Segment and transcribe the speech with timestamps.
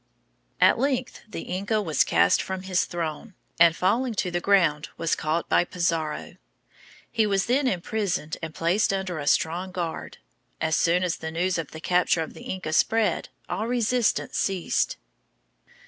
[0.59, 5.13] At length the Inca was cast from his throne, and, falling to the ground, was
[5.15, 6.37] caught by Pizarro.
[7.11, 10.17] He was then imprisoned and placed under a strong guard.
[10.59, 14.97] As soon as the news of the capture of the Inca spread, all resistance ceased.